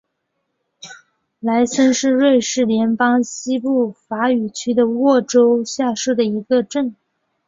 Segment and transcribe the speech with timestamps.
[1.39, 6.95] 莱森是瑞士联邦西部法语区的沃州下设的一个镇。